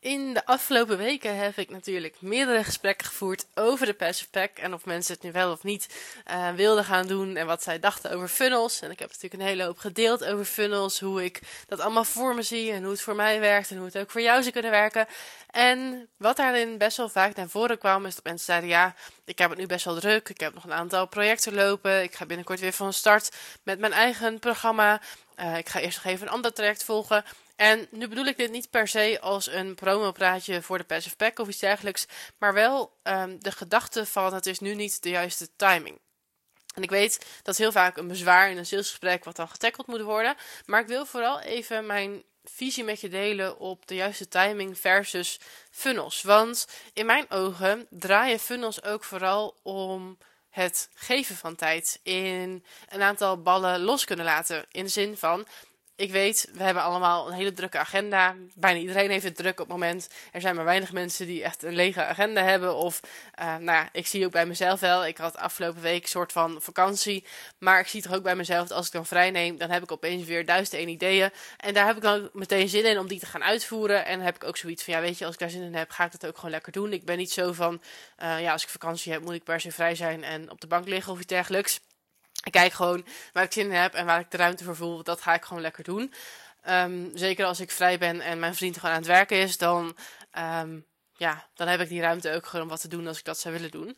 In 0.00 0.34
de 0.34 0.46
afgelopen 0.46 0.98
weken 0.98 1.36
heb 1.36 1.56
ik 1.56 1.70
natuurlijk 1.70 2.16
meerdere 2.20 2.64
gesprekken 2.64 3.06
gevoerd 3.06 3.46
over 3.54 3.86
de 3.86 3.94
Passive 3.94 4.30
Pack 4.30 4.58
en 4.58 4.74
of 4.74 4.84
mensen 4.84 5.14
het 5.14 5.22
nu 5.22 5.32
wel 5.32 5.52
of 5.52 5.62
niet 5.62 5.88
uh, 6.30 6.50
wilden 6.50 6.84
gaan 6.84 7.06
doen 7.06 7.36
en 7.36 7.46
wat 7.46 7.62
zij 7.62 7.78
dachten 7.78 8.10
over 8.10 8.28
funnels. 8.28 8.80
En 8.80 8.90
ik 8.90 8.98
heb 8.98 9.08
natuurlijk 9.08 9.42
een 9.42 9.48
hele 9.48 9.64
hoop 9.64 9.78
gedeeld 9.78 10.24
over 10.24 10.44
funnels, 10.44 11.00
hoe 11.00 11.24
ik 11.24 11.40
dat 11.66 11.80
allemaal 11.80 12.04
voor 12.04 12.34
me 12.34 12.42
zie 12.42 12.72
en 12.72 12.82
hoe 12.82 12.90
het 12.90 13.00
voor 13.00 13.14
mij 13.14 13.40
werkt 13.40 13.70
en 13.70 13.76
hoe 13.76 13.86
het 13.86 13.98
ook 13.98 14.10
voor 14.10 14.20
jou 14.20 14.40
zou 14.40 14.52
kunnen 14.52 14.70
werken. 14.70 15.06
En 15.50 16.08
wat 16.16 16.36
daarin 16.36 16.78
best 16.78 16.96
wel 16.96 17.08
vaak 17.08 17.36
naar 17.36 17.48
voren 17.48 17.78
kwam 17.78 18.06
is 18.06 18.14
dat 18.14 18.24
mensen 18.24 18.46
zeiden 18.46 18.68
ja, 18.68 18.94
ik 19.24 19.38
heb 19.38 19.50
het 19.50 19.58
nu 19.58 19.66
best 19.66 19.84
wel 19.84 19.98
druk, 19.98 20.28
ik 20.28 20.40
heb 20.40 20.54
nog 20.54 20.64
een 20.64 20.72
aantal 20.72 21.06
projecten 21.06 21.54
lopen, 21.54 22.02
ik 22.02 22.14
ga 22.14 22.26
binnenkort 22.26 22.60
weer 22.60 22.72
van 22.72 22.92
start 22.92 23.36
met 23.62 23.78
mijn 23.78 23.92
eigen 23.92 24.38
programma. 24.38 25.00
Uh, 25.36 25.56
ik 25.56 25.68
ga 25.68 25.80
eerst 25.80 26.04
nog 26.04 26.12
even 26.12 26.26
een 26.26 26.32
ander 26.32 26.52
traject 26.52 26.84
volgen. 26.84 27.24
En 27.58 27.86
nu 27.90 28.08
bedoel 28.08 28.24
ik 28.24 28.36
dit 28.36 28.50
niet 28.50 28.70
per 28.70 28.88
se 28.88 29.18
als 29.20 29.46
een 29.46 29.74
promopraatje 29.74 30.62
voor 30.62 30.78
de 30.78 30.84
Passive 30.84 31.16
Pack 31.16 31.38
of 31.38 31.48
iets 31.48 31.58
dergelijks, 31.58 32.06
maar 32.38 32.54
wel 32.54 32.98
um, 33.02 33.42
de 33.42 33.52
gedachte 33.52 34.06
van 34.06 34.34
het 34.34 34.46
is 34.46 34.58
nu 34.58 34.74
niet 34.74 35.02
de 35.02 35.10
juiste 35.10 35.48
timing. 35.56 35.98
En 36.74 36.82
ik 36.82 36.90
weet 36.90 37.26
dat 37.42 37.56
heel 37.56 37.72
vaak 37.72 37.96
een 37.96 38.08
bezwaar 38.08 38.50
in 38.50 38.56
een 38.56 38.66
salesgesprek 38.66 39.24
wat 39.24 39.36
dan 39.36 39.48
getackeld 39.48 39.86
moet 39.86 40.00
worden, 40.00 40.36
maar 40.66 40.80
ik 40.80 40.86
wil 40.86 41.06
vooral 41.06 41.40
even 41.40 41.86
mijn 41.86 42.22
visie 42.44 42.84
met 42.84 43.00
je 43.00 43.08
delen 43.08 43.58
op 43.58 43.86
de 43.86 43.94
juiste 43.94 44.28
timing 44.28 44.78
versus 44.78 45.40
funnels. 45.70 46.22
Want 46.22 46.68
in 46.92 47.06
mijn 47.06 47.30
ogen 47.30 47.86
draaien 47.90 48.38
funnels 48.38 48.82
ook 48.82 49.04
vooral 49.04 49.56
om 49.62 50.18
het 50.50 50.88
geven 50.94 51.36
van 51.36 51.56
tijd 51.56 52.00
in 52.02 52.64
een 52.88 53.02
aantal 53.02 53.42
ballen 53.42 53.80
los 53.80 54.04
kunnen 54.04 54.24
laten. 54.24 54.66
In 54.70 54.84
de 54.84 54.90
zin 54.90 55.16
van 55.16 55.46
ik 55.98 56.10
weet, 56.10 56.48
we 56.52 56.62
hebben 56.62 56.82
allemaal 56.82 57.28
een 57.28 57.34
hele 57.34 57.52
drukke 57.52 57.78
agenda. 57.78 58.34
Bijna 58.54 58.80
iedereen 58.80 59.10
heeft 59.10 59.24
het 59.24 59.36
druk 59.36 59.52
op 59.52 59.58
het 59.58 59.68
moment. 59.68 60.08
Er 60.32 60.40
zijn 60.40 60.54
maar 60.54 60.64
weinig 60.64 60.92
mensen 60.92 61.26
die 61.26 61.42
echt 61.42 61.62
een 61.62 61.74
lege 61.74 62.04
agenda 62.04 62.42
hebben. 62.42 62.74
Of, 62.74 63.00
uh, 63.40 63.46
nou 63.46 63.64
ja, 63.64 63.88
ik 63.92 64.06
zie 64.06 64.24
ook 64.24 64.32
bij 64.32 64.46
mezelf 64.46 64.80
wel. 64.80 65.06
Ik 65.06 65.18
had 65.18 65.36
afgelopen 65.36 65.82
week 65.82 66.02
een 66.02 66.08
soort 66.08 66.32
van 66.32 66.56
vakantie. 66.60 67.24
Maar 67.58 67.80
ik 67.80 67.86
zie 67.86 68.02
toch 68.02 68.14
ook 68.14 68.22
bij 68.22 68.36
mezelf 68.36 68.68
dat 68.68 68.76
als 68.76 68.86
ik 68.86 68.92
dan 68.92 69.06
vrij 69.06 69.30
neem, 69.30 69.56
dan 69.56 69.70
heb 69.70 69.82
ik 69.82 69.92
opeens 69.92 70.24
weer 70.24 70.46
duizend 70.46 70.76
één 70.76 70.88
ideeën. 70.88 71.30
En 71.56 71.74
daar 71.74 71.86
heb 71.86 71.96
ik 71.96 72.02
dan 72.02 72.30
meteen 72.32 72.68
zin 72.68 72.84
in 72.84 72.98
om 72.98 73.08
die 73.08 73.18
te 73.20 73.26
gaan 73.26 73.44
uitvoeren. 73.44 74.06
En 74.06 74.16
dan 74.16 74.26
heb 74.26 74.34
ik 74.34 74.44
ook 74.44 74.56
zoiets 74.56 74.84
van, 74.84 74.94
ja, 74.94 75.00
weet 75.00 75.18
je, 75.18 75.24
als 75.24 75.34
ik 75.34 75.40
daar 75.40 75.50
zin 75.50 75.62
in 75.62 75.74
heb, 75.74 75.90
ga 75.90 76.04
ik 76.04 76.12
dat 76.12 76.26
ook 76.26 76.36
gewoon 76.36 76.50
lekker 76.50 76.72
doen. 76.72 76.92
Ik 76.92 77.04
ben 77.04 77.18
niet 77.18 77.32
zo 77.32 77.52
van, 77.52 77.80
uh, 78.22 78.40
ja, 78.40 78.52
als 78.52 78.62
ik 78.62 78.68
vakantie 78.68 79.12
heb, 79.12 79.22
moet 79.22 79.34
ik 79.34 79.44
per 79.44 79.60
se 79.60 79.72
vrij 79.72 79.94
zijn 79.94 80.24
en 80.24 80.50
op 80.50 80.60
de 80.60 80.66
bank 80.66 80.88
liggen 80.88 81.12
of 81.12 81.18
iets 81.18 81.26
dergelijks. 81.26 81.80
Ik 82.48 82.54
kijk 82.54 82.72
gewoon 82.72 83.04
waar 83.32 83.44
ik 83.44 83.52
zin 83.52 83.64
in 83.64 83.72
heb 83.72 83.94
en 83.94 84.06
waar 84.06 84.20
ik 84.20 84.30
de 84.30 84.36
ruimte 84.36 84.64
voor 84.64 84.76
voel. 84.76 85.02
Dat 85.02 85.20
ga 85.20 85.34
ik 85.34 85.44
gewoon 85.44 85.62
lekker 85.62 85.84
doen. 85.84 86.14
Um, 86.68 87.10
zeker 87.14 87.44
als 87.44 87.60
ik 87.60 87.70
vrij 87.70 87.98
ben 87.98 88.20
en 88.20 88.38
mijn 88.38 88.54
vriend 88.54 88.74
gewoon 88.74 88.90
aan 88.90 89.00
het 89.00 89.06
werken 89.06 89.36
is, 89.36 89.58
dan, 89.58 89.96
um, 90.38 90.86
ja, 91.16 91.46
dan 91.54 91.68
heb 91.68 91.80
ik 91.80 91.88
die 91.88 92.00
ruimte 92.00 92.32
ook 92.32 92.46
gewoon 92.46 92.64
om 92.64 92.70
wat 92.70 92.80
te 92.80 92.88
doen 92.88 93.06
als 93.06 93.18
ik 93.18 93.24
dat 93.24 93.38
zou 93.38 93.54
willen 93.54 93.70
doen. 93.70 93.96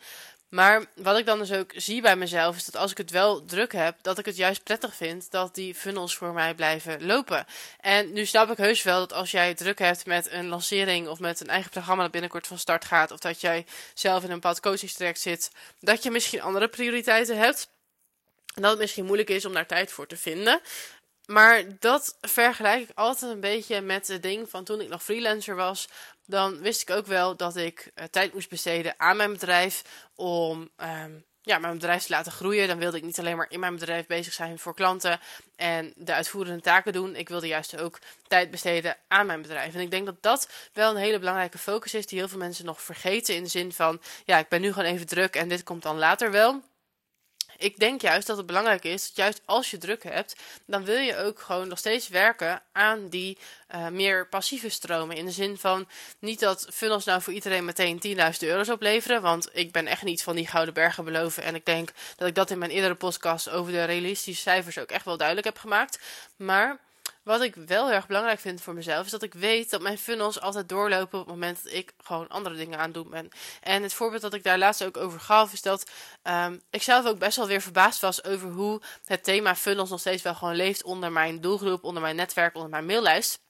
Maar 0.48 0.84
wat 0.95 1.19
ik 1.19 1.27
dan 1.27 1.39
dus 1.39 1.53
ook 1.53 1.73
zie 1.75 2.01
bij 2.01 2.17
mezelf 2.17 2.56
is 2.56 2.65
dat 2.65 2.77
als 2.77 2.91
ik 2.91 2.98
het 2.98 3.11
wel 3.11 3.45
druk 3.45 3.73
heb, 3.73 3.97
dat 4.03 4.19
ik 4.19 4.27
het 4.27 4.37
juist 4.37 4.62
prettig 4.62 4.95
vind 4.95 5.31
dat 5.31 5.55
die 5.55 5.75
funnels 5.75 6.17
voor 6.17 6.33
mij 6.33 6.55
blijven 6.55 7.06
lopen. 7.06 7.47
En 7.81 8.12
nu 8.12 8.27
snap 8.27 8.51
ik 8.51 8.56
heus 8.56 8.83
wel 8.83 8.98
dat 8.98 9.12
als 9.12 9.31
jij 9.31 9.55
druk 9.55 9.78
hebt 9.78 10.06
met 10.06 10.31
een 10.31 10.48
lancering 10.48 11.09
of 11.09 11.19
met 11.19 11.41
een 11.41 11.48
eigen 11.48 11.71
programma 11.71 12.03
dat 12.03 12.12
binnenkort 12.12 12.47
van 12.47 12.59
start 12.59 12.84
gaat, 12.84 13.11
of 13.11 13.19
dat 13.19 13.41
jij 13.41 13.67
zelf 13.95 14.23
in 14.23 14.28
een 14.28 14.34
bepaald 14.34 14.61
coachingstraject 14.61 15.21
zit, 15.21 15.51
dat 15.81 16.03
je 16.03 16.11
misschien 16.11 16.43
andere 16.43 16.69
prioriteiten 16.69 17.39
hebt. 17.39 17.69
En 18.55 18.62
dat 18.62 18.70
het 18.70 18.81
misschien 18.81 19.05
moeilijk 19.05 19.31
is 19.31 19.45
om 19.45 19.53
daar 19.53 19.67
tijd 19.67 19.93
voor 19.93 20.06
te 20.06 20.17
vinden. 20.17 20.61
Maar 21.27 21.65
dat 21.79 22.17
vergelijk 22.20 22.89
ik 22.89 22.91
altijd 22.95 23.33
een 23.33 23.41
beetje 23.41 23.81
met 23.81 24.09
het 24.09 24.23
ding 24.23 24.51
van 24.51 24.65
toen 24.65 24.81
ik 24.81 24.89
nog 24.89 25.03
freelancer 25.03 25.55
was. 25.56 25.89
Dan 26.27 26.61
wist 26.61 26.81
ik 26.81 26.91
ook 26.91 27.06
wel 27.06 27.37
dat 27.37 27.56
ik 27.56 27.91
uh, 27.95 28.05
tijd 28.05 28.33
moest 28.33 28.48
besteden 28.48 28.95
aan 28.97 29.17
mijn 29.17 29.33
bedrijf 29.33 29.83
om 30.15 30.71
um, 30.77 31.25
ja, 31.43 31.59
mijn 31.59 31.73
bedrijf 31.73 32.03
te 32.03 32.11
laten 32.11 32.33
groeien. 32.33 32.69
Dan 32.69 32.78
wilde 32.78 32.97
ik 32.97 33.03
niet 33.03 33.19
alleen 33.19 33.37
maar 33.37 33.50
in 33.50 33.60
mijn 33.60 33.75
bedrijf 33.75 34.06
bezig 34.06 34.33
zijn 34.33 34.59
voor 34.59 34.75
klanten 34.75 35.21
en 35.56 35.93
de 35.97 36.12
uitvoerende 36.12 36.60
taken 36.60 36.93
doen. 36.93 37.16
Ik 37.16 37.28
wilde 37.28 37.47
juist 37.47 37.81
ook 37.81 37.99
tijd 38.28 38.50
besteden 38.50 38.97
aan 39.09 39.27
mijn 39.27 39.43
bedrijf. 39.43 39.75
En 39.75 39.81
ik 39.81 39.91
denk 39.91 40.06
dat 40.06 40.22
dat 40.22 40.49
wel 40.72 40.91
een 40.91 40.97
hele 40.97 41.19
belangrijke 41.19 41.59
focus 41.59 41.94
is 41.94 42.06
die 42.06 42.19
heel 42.19 42.28
veel 42.28 42.39
mensen 42.39 42.65
nog 42.65 42.83
vergeten. 42.83 43.34
In 43.34 43.43
de 43.43 43.49
zin 43.49 43.72
van, 43.72 44.00
ja, 44.25 44.39
ik 44.39 44.49
ben 44.49 44.60
nu 44.60 44.72
gewoon 44.72 44.93
even 44.93 45.06
druk 45.06 45.37
en 45.37 45.49
dit 45.49 45.62
komt 45.62 45.83
dan 45.83 45.99
later 45.99 46.31
wel 46.31 46.62
ik 47.60 47.78
denk 47.78 48.00
juist 48.00 48.26
dat 48.26 48.37
het 48.37 48.47
belangrijk 48.47 48.84
is 48.84 49.06
dat 49.06 49.16
juist 49.16 49.41
als 49.44 49.71
je 49.71 49.78
druk 49.78 50.03
hebt, 50.03 50.37
dan 50.66 50.84
wil 50.84 50.97
je 50.97 51.16
ook 51.16 51.41
gewoon 51.41 51.69
nog 51.69 51.78
steeds 51.78 52.09
werken 52.09 52.62
aan 52.72 53.09
die 53.09 53.38
uh, 53.75 53.88
meer 53.88 54.28
passieve 54.28 54.69
stromen. 54.69 55.16
In 55.16 55.25
de 55.25 55.31
zin 55.31 55.59
van 55.59 55.88
niet 56.19 56.41
dat 56.41 56.66
funnels 56.72 57.04
nou 57.04 57.22
voor 57.22 57.32
iedereen 57.32 57.65
meteen 57.65 58.03
10.000 58.06 58.12
euro's 58.38 58.69
opleveren, 58.69 59.22
want 59.22 59.48
ik 59.53 59.72
ben 59.72 59.87
echt 59.87 60.03
niet 60.03 60.22
van 60.22 60.37
die 60.37 60.47
gouden 60.47 60.75
bergen 60.75 61.04
beloven. 61.04 61.43
En 61.43 61.54
ik 61.54 61.65
denk 61.65 61.91
dat 62.16 62.28
ik 62.28 62.34
dat 62.34 62.50
in 62.50 62.59
mijn 62.59 62.71
eerdere 62.71 62.94
podcast 62.94 63.50
over 63.50 63.72
de 63.72 63.84
realistische 63.84 64.42
cijfers 64.42 64.78
ook 64.78 64.91
echt 64.91 65.04
wel 65.04 65.16
duidelijk 65.16 65.47
heb 65.47 65.59
gemaakt. 65.59 65.98
Maar 66.37 66.78
wat 67.22 67.42
ik 67.42 67.54
wel 67.54 67.86
heel 67.86 67.94
erg 67.94 68.06
belangrijk 68.06 68.41
vind 68.41 68.60
voor 68.60 68.75
mezelf, 68.75 69.04
is 69.04 69.10
dat 69.10 69.22
ik 69.22 69.34
weet 69.34 69.70
dat 69.70 69.81
mijn 69.81 69.98
funnels 69.98 70.41
altijd 70.41 70.69
doorlopen 70.69 71.19
op 71.19 71.25
het 71.26 71.34
moment 71.34 71.62
dat 71.62 71.72
ik 71.72 71.92
gewoon 71.98 72.28
andere 72.28 72.56
dingen 72.56 72.78
aan 72.78 72.84
het 72.84 72.94
doen 72.94 73.10
ben. 73.10 73.28
En 73.60 73.82
het 73.82 73.94
voorbeeld 73.94 74.22
dat 74.22 74.34
ik 74.34 74.42
daar 74.42 74.58
laatst 74.58 74.84
ook 74.84 74.97
over 74.97 75.20
gaf, 75.20 75.53
is 75.53 75.62
dat 75.62 75.91
um, 76.22 76.60
ik 76.70 76.82
zelf 76.82 77.06
ook 77.06 77.19
best 77.19 77.36
wel 77.36 77.47
weer 77.47 77.60
verbaasd 77.60 78.00
was 78.00 78.25
over 78.25 78.50
hoe 78.50 78.80
het 79.04 79.25
thema 79.25 79.56
funnels 79.56 79.91
nog 79.91 80.00
steeds 80.00 80.22
wel 80.22 80.34
gewoon 80.34 80.56
leeft 80.56 80.82
onder 80.82 81.12
mijn 81.12 81.41
doelgroep, 81.41 81.84
onder 81.84 82.03
mijn 82.03 82.16
netwerk, 82.16 82.54
onder 82.54 82.70
mijn 82.70 82.86
maillijst. 82.86 83.41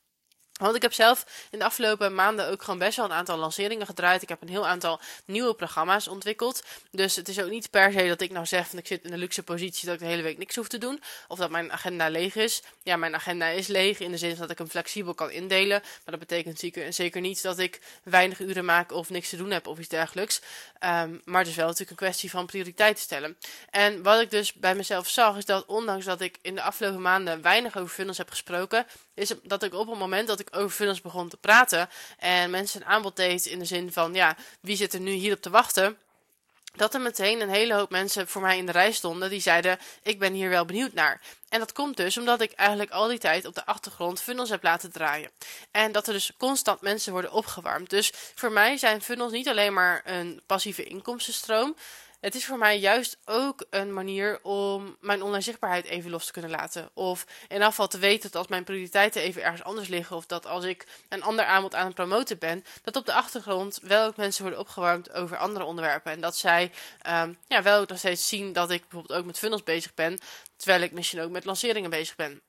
Want 0.61 0.77
ik 0.77 0.83
heb 0.83 0.93
zelf 0.93 1.27
in 1.51 1.59
de 1.59 1.65
afgelopen 1.65 2.15
maanden 2.15 2.49
ook 2.49 2.63
gewoon 2.63 2.79
best 2.79 2.97
wel 2.97 3.05
een 3.05 3.13
aantal 3.13 3.37
lanceringen 3.37 3.87
gedraaid. 3.87 4.23
Ik 4.23 4.29
heb 4.29 4.43
een 4.43 4.49
heel 4.49 4.67
aantal 4.67 5.01
nieuwe 5.25 5.55
programma's 5.55 6.09
ontwikkeld. 6.09 6.63
Dus 6.91 7.17
het 7.17 7.29
is 7.29 7.41
ook 7.41 7.51
niet 7.51 7.71
per 7.71 7.93
se 7.93 8.09
dat 8.09 8.21
ik 8.21 8.31
nou 8.31 8.47
zeg 8.47 8.69
van 8.69 8.79
ik 8.79 8.87
zit 8.87 9.05
in 9.05 9.13
een 9.13 9.19
luxe 9.19 9.43
positie 9.43 9.87
dat 9.87 9.95
ik 9.95 10.01
de 10.01 10.07
hele 10.07 10.23
week 10.23 10.39
niks 10.39 10.57
hoef 10.57 10.69
te 10.69 10.79
doen. 10.79 11.03
Of 11.29 11.39
dat 11.39 11.51
mijn 11.51 11.73
agenda 11.73 12.09
leeg 12.09 12.35
is. 12.35 12.63
Ja, 12.83 12.97
mijn 12.97 13.15
agenda 13.15 13.47
is 13.47 13.67
leeg 13.67 13.99
in 13.99 14.11
de 14.11 14.17
zin 14.17 14.37
dat 14.37 14.51
ik 14.51 14.59
hem 14.59 14.69
flexibel 14.69 15.15
kan 15.15 15.31
indelen. 15.31 15.81
Maar 15.81 16.19
dat 16.19 16.19
betekent 16.19 16.59
zeker, 16.95 17.21
niet 17.21 17.43
dat 17.43 17.59
ik 17.59 17.81
weinig 18.03 18.41
uren 18.41 18.65
maak 18.65 18.93
of 18.93 19.11
niks 19.11 19.29
te 19.29 19.37
doen 19.37 19.51
heb 19.51 19.67
of 19.67 19.79
iets 19.79 19.89
dergelijks. 19.89 20.41
Um, 20.85 21.21
maar 21.25 21.41
het 21.41 21.49
is 21.49 21.57
wel 21.57 21.67
natuurlijk 21.67 21.91
een 21.91 22.07
kwestie 22.07 22.31
van 22.31 22.47
prioriteiten 22.47 23.03
stellen. 23.03 23.37
En 23.71 24.03
wat 24.03 24.21
ik 24.21 24.31
dus 24.31 24.53
bij 24.53 24.75
mezelf 24.75 25.09
zag 25.09 25.37
is 25.37 25.45
dat 25.45 25.67
ondanks 25.67 26.05
dat 26.05 26.21
ik 26.21 26.39
in 26.43 26.55
de 26.55 26.63
afgelopen 26.63 27.03
maanden 27.03 27.43
weinig 27.43 27.77
over 27.77 27.95
funnels 27.95 28.19
heb 28.19 28.31
gesproken, 28.31 28.87
is 29.21 29.33
dat 29.43 29.63
ik 29.63 29.75
op 29.75 29.89
het 29.89 29.99
moment 29.99 30.29
dat 30.29 30.41
ik 30.41 30.49
over 30.51 30.71
funnels 30.71 31.01
begon 31.01 31.29
te 31.29 31.37
praten 31.37 31.89
en 32.19 32.51
mensen 32.51 32.81
een 32.81 32.87
aanbod 32.87 33.17
deed 33.17 33.47
in 33.47 33.59
de 33.59 33.65
zin 33.65 33.93
van, 33.93 34.15
ja, 34.15 34.37
wie 34.61 34.77
zit 34.77 34.93
er 34.93 35.01
nu 35.01 35.11
hierop 35.11 35.41
te 35.41 35.51
wachten? 35.51 35.99
Dat 36.75 36.95
er 36.95 37.01
meteen 37.01 37.41
een 37.41 37.51
hele 37.51 37.75
hoop 37.75 37.91
mensen 37.91 38.29
voor 38.29 38.43
mij 38.43 38.59
in 38.59 38.67
de 38.67 38.73
rij 38.73 38.93
stonden 38.93 39.31
die 39.31 39.41
zeiden: 39.41 39.79
Ik 40.03 40.19
ben 40.19 40.33
hier 40.33 40.49
wel 40.49 40.65
benieuwd 40.65 40.93
naar. 40.93 41.21
En 41.49 41.59
dat 41.59 41.73
komt 41.73 41.97
dus 41.97 42.19
omdat 42.19 42.41
ik 42.41 42.53
eigenlijk 42.53 42.91
al 42.91 43.09
die 43.09 43.19
tijd 43.19 43.45
op 43.45 43.55
de 43.55 43.67
achtergrond 43.67 44.21
funnels 44.21 44.51
heb 44.51 44.63
laten 44.63 44.93
draaien. 44.93 45.31
En 45.71 45.93
dat 45.93 46.07
er 46.07 46.13
dus 46.13 46.33
constant 46.39 46.81
mensen 46.81 47.13
worden 47.13 47.33
opgewarmd. 47.33 47.91
Dus 47.91 48.13
voor 48.35 48.53
mij 48.53 48.77
zijn 48.77 49.03
funnels 49.03 49.33
niet 49.33 49.49
alleen 49.49 49.73
maar 49.73 50.03
een 50.05 50.41
passieve 50.47 50.85
inkomstenstroom. 50.85 51.77
Het 52.21 52.35
is 52.35 52.45
voor 52.47 52.59
mij 52.59 52.79
juist 52.79 53.19
ook 53.25 53.67
een 53.71 53.93
manier 53.93 54.39
om 54.43 54.97
mijn 55.01 55.23
online 55.23 55.43
zichtbaarheid 55.43 55.85
even 55.85 56.11
los 56.11 56.27
te 56.27 56.33
kunnen 56.33 56.51
laten. 56.51 56.91
Of 56.95 57.27
in 57.49 57.63
afval 57.63 57.89
te 57.89 57.99
weten 57.99 58.31
dat 58.31 58.49
mijn 58.49 58.65
prioriteiten 58.65 59.23
even 59.23 59.43
ergens 59.43 59.63
anders 59.63 59.89
liggen. 59.89 60.17
Of 60.17 60.27
dat 60.27 60.47
als 60.47 60.65
ik 60.65 60.87
een 61.09 61.23
ander 61.23 61.45
aanbod 61.45 61.75
aan 61.75 61.87
het 61.87 61.95
promoten 61.95 62.39
ben, 62.39 62.65
dat 62.83 62.97
op 62.97 63.07
de 63.07 63.13
achtergrond 63.13 63.79
wel 63.83 64.07
ook 64.07 64.17
mensen 64.17 64.43
worden 64.43 64.61
opgewarmd 64.61 65.13
over 65.13 65.37
andere 65.37 65.65
onderwerpen. 65.65 66.13
En 66.13 66.21
dat 66.21 66.37
zij 66.37 66.73
um, 67.09 67.39
ja, 67.47 67.63
wel 67.63 67.81
ook 67.81 67.89
nog 67.89 67.99
steeds 67.99 68.29
zien 68.29 68.53
dat 68.53 68.71
ik 68.71 68.81
bijvoorbeeld 68.81 69.19
ook 69.19 69.27
met 69.27 69.39
funnels 69.39 69.63
bezig 69.63 69.95
ben. 69.95 70.19
Terwijl 70.57 70.83
ik 70.83 70.93
misschien 70.93 71.21
ook 71.21 71.31
met 71.31 71.45
lanceringen 71.45 71.91
bezig 71.91 72.17
ben. 72.17 72.41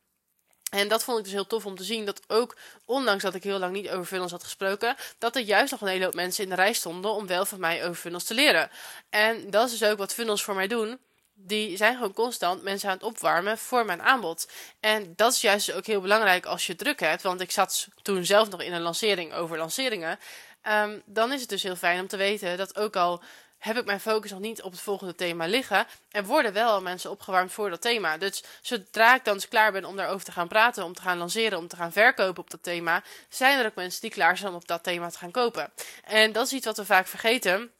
En 0.71 0.87
dat 0.87 1.03
vond 1.03 1.17
ik 1.17 1.23
dus 1.23 1.33
heel 1.33 1.47
tof 1.47 1.65
om 1.65 1.75
te 1.75 1.83
zien. 1.83 2.05
Dat 2.05 2.21
ook, 2.27 2.55
ondanks 2.85 3.23
dat 3.23 3.35
ik 3.35 3.43
heel 3.43 3.59
lang 3.59 3.73
niet 3.73 3.89
over 3.89 4.05
funnels 4.05 4.31
had 4.31 4.43
gesproken, 4.43 4.95
dat 5.17 5.35
er 5.35 5.41
juist 5.41 5.71
nog 5.71 5.81
een 5.81 5.87
hele 5.87 6.03
hoop 6.05 6.13
mensen 6.13 6.43
in 6.43 6.49
de 6.49 6.55
rij 6.55 6.73
stonden 6.73 7.11
om 7.11 7.27
wel 7.27 7.45
van 7.45 7.59
mij 7.59 7.83
over 7.83 7.95
funnels 7.95 8.23
te 8.23 8.33
leren. 8.33 8.69
En 9.09 9.49
dat 9.49 9.71
is 9.71 9.77
dus 9.77 9.89
ook 9.89 9.97
wat 9.97 10.13
funnels 10.13 10.43
voor 10.43 10.55
mij 10.55 10.67
doen. 10.67 10.99
Die 11.33 11.77
zijn 11.77 11.95
gewoon 11.95 12.13
constant 12.13 12.63
mensen 12.63 12.89
aan 12.89 12.95
het 12.95 13.03
opwarmen 13.03 13.57
voor 13.57 13.85
mijn 13.85 14.01
aanbod. 14.01 14.47
En 14.79 15.13
dat 15.15 15.33
is 15.33 15.41
juist 15.41 15.71
ook 15.71 15.85
heel 15.85 16.01
belangrijk 16.01 16.45
als 16.45 16.67
je 16.67 16.75
druk 16.75 16.99
hebt. 16.99 17.21
Want 17.21 17.41
ik 17.41 17.51
zat 17.51 17.87
toen 18.01 18.25
zelf 18.25 18.49
nog 18.49 18.61
in 18.61 18.73
een 18.73 18.81
lancering 18.81 19.33
over 19.33 19.57
lanceringen. 19.57 20.19
Um, 20.67 21.01
dan 21.05 21.31
is 21.31 21.41
het 21.41 21.49
dus 21.49 21.63
heel 21.63 21.75
fijn 21.75 21.99
om 21.99 22.07
te 22.07 22.17
weten 22.17 22.57
dat 22.57 22.77
ook 22.77 22.95
al 22.95 23.21
heb 23.61 23.77
ik 23.77 23.85
mijn 23.85 23.99
focus 23.99 24.31
nog 24.31 24.39
niet 24.39 24.61
op 24.61 24.71
het 24.71 24.81
volgende 24.81 25.15
thema 25.15 25.45
liggen. 25.45 25.87
En 26.11 26.25
worden 26.25 26.53
wel 26.53 26.81
mensen 26.81 27.11
opgewarmd 27.11 27.51
voor 27.51 27.69
dat 27.69 27.81
thema. 27.81 28.17
Dus 28.17 28.43
zodra 28.61 29.15
ik 29.15 29.25
dan 29.25 29.33
eens 29.33 29.47
klaar 29.47 29.71
ben 29.71 29.85
om 29.85 29.95
daarover 29.95 30.25
te 30.25 30.31
gaan 30.31 30.47
praten, 30.47 30.83
om 30.83 30.93
te 30.93 31.01
gaan 31.01 31.17
lanceren, 31.17 31.57
om 31.57 31.67
te 31.67 31.75
gaan 31.75 31.91
verkopen 31.91 32.43
op 32.43 32.49
dat 32.49 32.63
thema, 32.63 33.03
zijn 33.29 33.59
er 33.59 33.65
ook 33.65 33.75
mensen 33.75 34.01
die 34.01 34.09
klaar 34.09 34.37
zijn 34.37 34.49
om 34.49 34.55
op 34.55 34.67
dat 34.67 34.83
thema 34.83 35.09
te 35.09 35.17
gaan 35.17 35.31
kopen. 35.31 35.71
En 36.03 36.31
dat 36.31 36.45
is 36.45 36.53
iets 36.53 36.65
wat 36.65 36.77
we 36.77 36.85
vaak 36.85 37.07
vergeten 37.07 37.71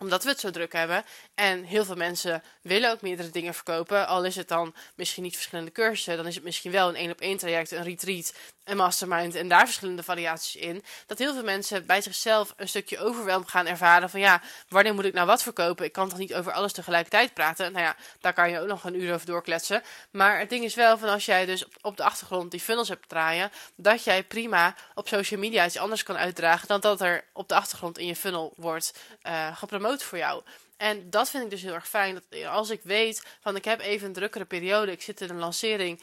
omdat 0.00 0.22
we 0.24 0.28
het 0.30 0.40
zo 0.40 0.50
druk 0.50 0.72
hebben. 0.72 1.04
En 1.34 1.64
heel 1.64 1.84
veel 1.84 1.96
mensen 1.96 2.42
willen 2.62 2.90
ook 2.90 3.00
meerdere 3.00 3.30
dingen 3.30 3.54
verkopen. 3.54 4.06
Al 4.06 4.24
is 4.24 4.36
het 4.36 4.48
dan 4.48 4.74
misschien 4.94 5.22
niet 5.22 5.34
verschillende 5.34 5.72
cursussen. 5.72 6.16
Dan 6.16 6.26
is 6.26 6.34
het 6.34 6.44
misschien 6.44 6.70
wel 6.70 6.88
een 6.88 6.94
één 6.94 7.10
op 7.10 7.20
één 7.20 7.38
traject, 7.38 7.70
een 7.70 7.82
retreat, 7.82 8.34
een 8.70 8.76
mastermind 8.76 9.34
en 9.34 9.48
daar 9.48 9.64
verschillende 9.64 10.02
variaties 10.02 10.56
in, 10.56 10.84
dat 11.06 11.18
heel 11.18 11.34
veel 11.34 11.42
mensen 11.42 11.86
bij 11.86 12.02
zichzelf 12.02 12.54
een 12.56 12.68
stukje 12.68 12.98
overweldigd 12.98 13.50
gaan 13.50 13.66
ervaren 13.66 14.10
van 14.10 14.20
ja, 14.20 14.42
wanneer 14.68 14.94
moet 14.94 15.04
ik 15.04 15.12
nou 15.12 15.26
wat 15.26 15.42
verkopen? 15.42 15.84
Ik 15.84 15.92
kan 15.92 16.08
toch 16.08 16.18
niet 16.18 16.34
over 16.34 16.52
alles 16.52 16.72
tegelijkertijd 16.72 17.34
praten? 17.34 17.72
Nou 17.72 17.84
ja, 17.84 17.96
daar 18.20 18.32
kan 18.32 18.50
je 18.50 18.60
ook 18.60 18.68
nog 18.68 18.84
een 18.84 19.00
uur 19.00 19.14
over 19.14 19.26
doorkletsen. 19.26 19.82
Maar 20.10 20.38
het 20.38 20.50
ding 20.50 20.64
is 20.64 20.74
wel 20.74 20.98
van 20.98 21.08
als 21.08 21.24
jij 21.24 21.46
dus 21.46 21.64
op 21.80 21.96
de 21.96 22.04
achtergrond 22.04 22.50
die 22.50 22.60
funnels 22.60 22.88
hebt 22.88 23.08
draaien, 23.08 23.50
dat 23.74 24.04
jij 24.04 24.24
prima 24.24 24.74
op 24.94 25.08
social 25.08 25.40
media 25.40 25.66
iets 25.66 25.78
anders 25.78 26.02
kan 26.02 26.16
uitdragen 26.16 26.68
dan 26.68 26.80
dat 26.80 27.00
er 27.00 27.24
op 27.32 27.48
de 27.48 27.54
achtergrond 27.54 27.98
in 27.98 28.06
je 28.06 28.16
funnel 28.16 28.52
wordt 28.56 28.94
uh, 29.22 29.56
gepromoot 29.56 30.02
voor 30.02 30.18
jou. 30.18 30.42
En 30.76 31.10
dat 31.10 31.30
vind 31.30 31.44
ik 31.44 31.50
dus 31.50 31.62
heel 31.62 31.74
erg 31.74 31.88
fijn. 31.88 32.14
Dat 32.14 32.44
als 32.44 32.70
ik 32.70 32.80
weet 32.82 33.26
van 33.40 33.56
ik 33.56 33.64
heb 33.64 33.80
even 33.80 34.06
een 34.06 34.12
drukkere 34.12 34.44
periode, 34.44 34.92
ik 34.92 35.02
zit 35.02 35.20
in 35.20 35.30
een 35.30 35.38
lancering. 35.38 36.00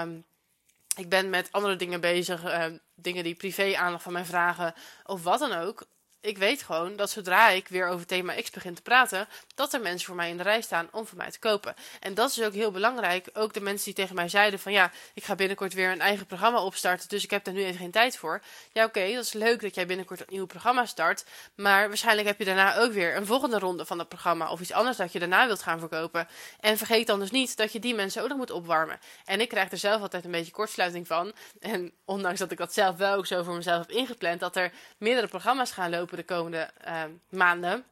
Um, 0.00 0.24
ik 0.96 1.08
ben 1.08 1.30
met 1.30 1.52
andere 1.52 1.76
dingen 1.76 2.00
bezig, 2.00 2.44
uh, 2.44 2.64
dingen 2.94 3.24
die 3.24 3.34
privé 3.34 3.76
aandacht 3.76 4.02
van 4.02 4.12
mij 4.12 4.24
vragen 4.24 4.74
of 5.04 5.22
wat 5.22 5.38
dan 5.38 5.52
ook 5.52 5.86
ik 6.22 6.38
weet 6.38 6.62
gewoon 6.62 6.96
dat 6.96 7.10
zodra 7.10 7.48
ik 7.48 7.68
weer 7.68 7.88
over 7.88 8.06
thema 8.06 8.34
X 8.42 8.50
begin 8.50 8.74
te 8.74 8.82
praten, 8.82 9.28
dat 9.54 9.72
er 9.72 9.80
mensen 9.80 10.06
voor 10.06 10.16
mij 10.16 10.30
in 10.30 10.36
de 10.36 10.42
rij 10.42 10.60
staan 10.60 10.88
om 10.92 11.06
voor 11.06 11.18
mij 11.18 11.30
te 11.30 11.38
kopen. 11.38 11.74
En 12.00 12.14
dat 12.14 12.30
is 12.30 12.42
ook 12.42 12.52
heel 12.52 12.70
belangrijk. 12.70 13.28
Ook 13.32 13.52
de 13.52 13.60
mensen 13.60 13.84
die 13.84 13.94
tegen 13.94 14.14
mij 14.14 14.28
zeiden 14.28 14.58
van 14.58 14.72
ja, 14.72 14.90
ik 15.14 15.24
ga 15.24 15.34
binnenkort 15.34 15.74
weer 15.74 15.90
een 15.90 16.00
eigen 16.00 16.26
programma 16.26 16.62
opstarten, 16.62 17.08
dus 17.08 17.24
ik 17.24 17.30
heb 17.30 17.44
daar 17.44 17.54
nu 17.54 17.64
even 17.64 17.78
geen 17.78 17.90
tijd 17.90 18.16
voor. 18.16 18.42
Ja, 18.72 18.84
oké, 18.84 19.14
dat 19.14 19.24
is 19.24 19.32
leuk 19.32 19.60
dat 19.60 19.74
jij 19.74 19.86
binnenkort 19.86 20.20
een 20.20 20.26
nieuw 20.28 20.46
programma 20.46 20.86
start, 20.86 21.24
maar 21.54 21.88
waarschijnlijk 21.88 22.26
heb 22.26 22.38
je 22.38 22.44
daarna 22.44 22.76
ook 22.76 22.92
weer 22.92 23.16
een 23.16 23.26
volgende 23.26 23.58
ronde 23.58 23.86
van 23.86 23.98
dat 23.98 24.08
programma 24.08 24.50
of 24.50 24.60
iets 24.60 24.72
anders 24.72 24.96
dat 24.96 25.12
je 25.12 25.18
daarna 25.18 25.46
wilt 25.46 25.62
gaan 25.62 25.78
verkopen. 25.78 26.28
En 26.60 26.76
vergeet 26.76 27.06
dan 27.06 27.20
dus 27.20 27.30
niet 27.30 27.56
dat 27.56 27.72
je 27.72 27.78
die 27.78 27.94
mensen 27.94 28.22
ook 28.22 28.28
nog 28.28 28.38
moet 28.38 28.50
opwarmen. 28.50 29.00
En 29.24 29.40
ik 29.40 29.48
krijg 29.48 29.70
er 29.70 29.78
zelf 29.78 30.02
altijd 30.02 30.24
een 30.24 30.30
beetje 30.30 30.52
kortsluiting 30.52 31.06
van. 31.06 31.32
En 31.60 31.92
ondanks 32.04 32.38
dat 32.38 32.50
ik 32.50 32.58
dat 32.58 32.74
zelf 32.74 32.96
wel 32.96 33.16
ook 33.16 33.26
zo 33.26 33.42
voor 33.42 33.54
mezelf 33.54 33.78
heb 33.78 33.90
ingepland, 33.90 34.40
dat 34.40 34.56
er 34.56 34.72
meerdere 34.98 35.28
programma's 35.28 35.70
gaan 35.70 35.90
lopen 35.90 36.11
de 36.16 36.24
komende 36.24 36.70
uh, 36.88 37.02
maanden. 37.28 37.84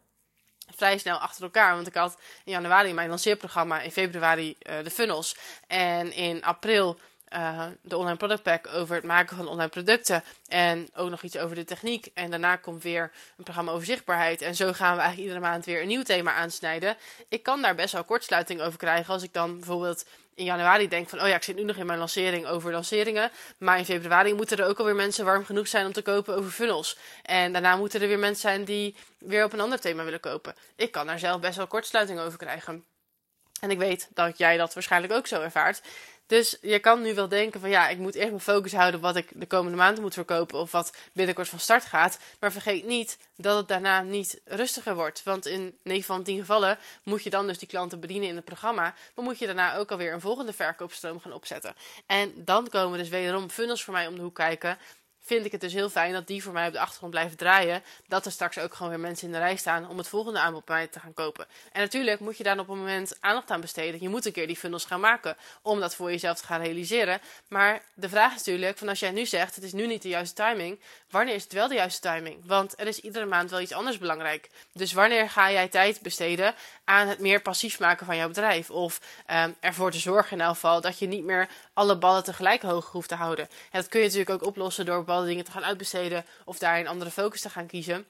Vrij 0.76 0.98
snel 0.98 1.16
achter 1.18 1.42
elkaar. 1.42 1.74
Want 1.74 1.86
ik 1.86 1.94
had 1.94 2.18
in 2.44 2.52
januari 2.52 2.92
mijn 2.92 3.08
lanceerprogramma. 3.08 3.80
In 3.80 3.92
februari 3.92 4.56
uh, 4.62 4.74
de 4.82 4.90
funnels. 4.90 5.36
En 5.66 6.12
in 6.12 6.44
april 6.44 6.98
uh, 7.34 7.66
de 7.82 7.96
online 7.96 8.16
product 8.16 8.42
pack 8.42 8.66
over 8.66 8.94
het 8.94 9.04
maken 9.04 9.36
van 9.36 9.48
online 9.48 9.68
producten. 9.68 10.24
En 10.48 10.88
ook 10.94 11.10
nog 11.10 11.22
iets 11.22 11.38
over 11.38 11.56
de 11.56 11.64
techniek. 11.64 12.08
En 12.14 12.30
daarna 12.30 12.56
komt 12.56 12.82
weer 12.82 13.12
een 13.36 13.44
programma 13.44 13.72
over 13.72 13.86
zichtbaarheid. 13.86 14.42
En 14.42 14.54
zo 14.54 14.72
gaan 14.72 14.94
we 14.94 15.00
eigenlijk 15.00 15.18
iedere 15.18 15.40
maand 15.40 15.64
weer 15.64 15.80
een 15.80 15.88
nieuw 15.88 16.02
thema 16.02 16.32
aansnijden. 16.32 16.96
Ik 17.28 17.42
kan 17.42 17.62
daar 17.62 17.74
best 17.74 17.92
wel 17.92 18.04
kortsluiting 18.04 18.60
over 18.60 18.78
krijgen. 18.78 19.12
Als 19.14 19.22
ik 19.22 19.32
dan 19.32 19.56
bijvoorbeeld 19.56 20.04
in 20.40 20.46
januari 20.46 20.88
denk 20.88 21.08
van, 21.08 21.20
oh 21.20 21.28
ja, 21.28 21.34
ik 21.34 21.42
zit 21.42 21.56
nu 21.56 21.62
nog 21.62 21.76
in 21.76 21.86
mijn 21.86 21.98
lancering 21.98 22.46
over 22.46 22.72
lanceringen. 22.72 23.30
Maar 23.58 23.78
in 23.78 23.84
februari 23.84 24.34
moeten 24.34 24.58
er 24.58 24.66
ook 24.66 24.78
alweer 24.78 24.94
mensen 24.94 25.24
warm 25.24 25.44
genoeg 25.44 25.68
zijn 25.68 25.86
om 25.86 25.92
te 25.92 26.02
kopen 26.02 26.34
over 26.36 26.50
funnels. 26.50 26.98
En 27.22 27.52
daarna 27.52 27.76
moeten 27.76 28.00
er 28.00 28.08
weer 28.08 28.18
mensen 28.18 28.40
zijn 28.40 28.64
die 28.64 28.96
weer 29.18 29.44
op 29.44 29.52
een 29.52 29.60
ander 29.60 29.80
thema 29.80 30.04
willen 30.04 30.20
kopen. 30.20 30.54
Ik 30.76 30.92
kan 30.92 31.06
daar 31.06 31.18
zelf 31.18 31.40
best 31.40 31.56
wel 31.56 31.66
kortsluiting 31.66 32.20
over 32.20 32.38
krijgen. 32.38 32.84
En 33.60 33.70
ik 33.70 33.78
weet 33.78 34.08
dat 34.14 34.38
jij 34.38 34.56
dat 34.56 34.74
waarschijnlijk 34.74 35.12
ook 35.12 35.26
zo 35.26 35.40
ervaart. 35.40 35.82
Dus 36.30 36.56
je 36.60 36.78
kan 36.78 37.02
nu 37.02 37.14
wel 37.14 37.28
denken 37.28 37.60
van 37.60 37.70
ja, 37.70 37.88
ik 37.88 37.98
moet 37.98 38.14
echt 38.14 38.28
mijn 38.28 38.40
focus 38.40 38.72
houden 38.72 39.00
wat 39.00 39.16
ik 39.16 39.30
de 39.34 39.46
komende 39.46 39.76
maanden 39.76 40.02
moet 40.02 40.14
verkopen 40.14 40.58
of 40.58 40.72
wat 40.72 40.96
binnenkort 41.12 41.48
van 41.48 41.58
start 41.58 41.84
gaat. 41.84 42.18
Maar 42.40 42.52
vergeet 42.52 42.84
niet 42.84 43.18
dat 43.36 43.56
het 43.56 43.68
daarna 43.68 44.02
niet 44.02 44.40
rustiger 44.44 44.94
wordt. 44.94 45.22
Want 45.22 45.46
in 45.46 45.78
9 45.82 46.04
van 46.04 46.22
10 46.22 46.38
gevallen 46.38 46.78
moet 47.02 47.22
je 47.22 47.30
dan 47.30 47.46
dus 47.46 47.58
die 47.58 47.68
klanten 47.68 48.00
bedienen 48.00 48.28
in 48.28 48.36
het 48.36 48.44
programma. 48.44 48.94
Maar 49.14 49.24
moet 49.24 49.38
je 49.38 49.46
daarna 49.46 49.76
ook 49.76 49.90
alweer 49.90 50.12
een 50.12 50.20
volgende 50.20 50.52
verkoopstroom 50.52 51.20
gaan 51.20 51.32
opzetten. 51.32 51.74
En 52.06 52.32
dan 52.36 52.68
komen 52.68 52.98
dus 52.98 53.08
wederom 53.08 53.50
funnels 53.50 53.84
voor 53.84 53.94
mij 53.94 54.06
om 54.06 54.14
de 54.14 54.22
hoek 54.22 54.34
kijken 54.34 54.78
vind 55.20 55.44
ik 55.44 55.52
het 55.52 55.60
dus 55.60 55.72
heel 55.72 55.90
fijn 55.90 56.12
dat 56.12 56.26
die 56.26 56.42
voor 56.42 56.52
mij 56.52 56.66
op 56.66 56.72
de 56.72 56.80
achtergrond 56.80 57.12
blijven 57.12 57.36
draaien. 57.36 57.82
Dat 58.06 58.26
er 58.26 58.32
straks 58.32 58.58
ook 58.58 58.74
gewoon 58.74 58.92
weer 58.92 59.00
mensen 59.00 59.26
in 59.26 59.32
de 59.32 59.38
rij 59.38 59.56
staan 59.56 59.88
om 59.88 59.98
het 59.98 60.08
volgende 60.08 60.38
aanbod 60.38 60.64
bij 60.64 60.76
mij 60.76 60.86
te 60.86 61.00
gaan 61.00 61.14
kopen. 61.14 61.46
En 61.72 61.80
natuurlijk 61.80 62.20
moet 62.20 62.36
je 62.36 62.42
daar 62.42 62.58
op 62.58 62.68
een 62.68 62.78
moment 62.78 63.16
aandacht 63.20 63.50
aan 63.50 63.60
besteden. 63.60 64.02
Je 64.02 64.08
moet 64.08 64.26
een 64.26 64.32
keer 64.32 64.46
die 64.46 64.56
funnels 64.56 64.84
gaan 64.84 65.00
maken 65.00 65.36
om 65.62 65.80
dat 65.80 65.94
voor 65.94 66.10
jezelf 66.10 66.38
te 66.38 66.46
gaan 66.46 66.62
realiseren. 66.62 67.20
Maar 67.48 67.82
de 67.94 68.08
vraag 68.08 68.30
is 68.30 68.36
natuurlijk, 68.36 68.78
van 68.78 68.88
als 68.88 69.00
jij 69.00 69.10
nu 69.10 69.26
zegt 69.26 69.54
het 69.54 69.64
is 69.64 69.72
nu 69.72 69.86
niet 69.86 70.02
de 70.02 70.08
juiste 70.08 70.34
timing, 70.34 70.80
wanneer 71.10 71.34
is 71.34 71.42
het 71.42 71.52
wel 71.52 71.68
de 71.68 71.74
juiste 71.74 72.00
timing? 72.00 72.46
Want 72.46 72.80
er 72.80 72.86
is 72.86 73.00
iedere 73.00 73.26
maand 73.26 73.50
wel 73.50 73.60
iets 73.60 73.72
anders 73.72 73.98
belangrijk. 73.98 74.50
Dus 74.72 74.92
wanneer 74.92 75.30
ga 75.30 75.50
jij 75.50 75.68
tijd 75.68 76.00
besteden 76.00 76.54
aan 76.84 77.08
het 77.08 77.18
meer 77.18 77.40
passief 77.40 77.80
maken 77.80 78.06
van 78.06 78.16
jouw 78.16 78.28
bedrijf? 78.28 78.70
Of 78.70 79.00
um, 79.30 79.56
ervoor 79.60 79.90
te 79.90 79.98
zorgen 79.98 80.32
in 80.38 80.44
elk 80.44 80.54
geval 80.54 80.80
dat 80.80 80.98
je 80.98 81.06
niet 81.06 81.24
meer 81.24 81.48
alle 81.72 81.98
ballen 81.98 82.24
tegelijk 82.24 82.62
hoog 82.62 82.90
hoeft 82.90 83.08
te 83.08 83.14
houden. 83.14 83.44
En 83.44 83.80
dat 83.80 83.88
kun 83.88 84.00
je 84.00 84.06
natuurlijk 84.06 84.30
ook 84.30 84.48
oplossen 84.48 84.84
door 84.84 85.04
bepaalde 85.10 85.30
dingen 85.30 85.44
te 85.44 85.50
gaan 85.50 85.64
uitbesteden 85.64 86.24
of 86.44 86.58
daar 86.58 86.78
een 86.78 86.86
andere 86.86 87.10
focus 87.10 87.40
te 87.40 87.50
gaan 87.50 87.66
kiezen. 87.66 88.06